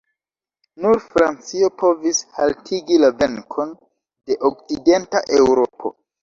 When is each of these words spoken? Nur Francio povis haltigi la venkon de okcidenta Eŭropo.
Nur 0.85 0.95
Francio 1.09 1.69
povis 1.81 2.21
haltigi 2.37 2.97
la 3.03 3.11
venkon 3.19 3.77
de 4.31 4.39
okcidenta 4.51 5.23
Eŭropo. 5.43 5.95